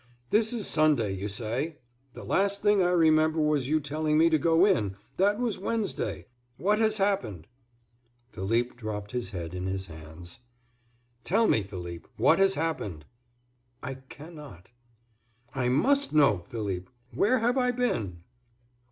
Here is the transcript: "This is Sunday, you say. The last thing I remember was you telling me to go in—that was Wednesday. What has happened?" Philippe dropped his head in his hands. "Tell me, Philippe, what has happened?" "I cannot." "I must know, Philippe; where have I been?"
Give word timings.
"This 0.31 0.51
is 0.51 0.65
Sunday, 0.65 1.11
you 1.13 1.27
say. 1.27 1.77
The 2.15 2.23
last 2.23 2.63
thing 2.63 2.81
I 2.81 2.89
remember 2.89 3.39
was 3.39 3.69
you 3.69 3.79
telling 3.79 4.17
me 4.17 4.31
to 4.31 4.39
go 4.39 4.65
in—that 4.65 5.37
was 5.37 5.59
Wednesday. 5.59 6.25
What 6.57 6.79
has 6.79 6.97
happened?" 6.97 7.45
Philippe 8.31 8.73
dropped 8.77 9.11
his 9.11 9.29
head 9.29 9.53
in 9.53 9.67
his 9.67 9.85
hands. 9.85 10.39
"Tell 11.23 11.47
me, 11.47 11.61
Philippe, 11.61 12.07
what 12.17 12.39
has 12.39 12.55
happened?" 12.55 13.05
"I 13.83 13.93
cannot." 13.93 14.71
"I 15.53 15.69
must 15.69 16.13
know, 16.13 16.45
Philippe; 16.47 16.89
where 17.11 17.37
have 17.37 17.59
I 17.59 17.69
been?" 17.69 18.23